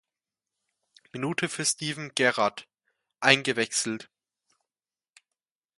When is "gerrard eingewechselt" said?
2.15-4.09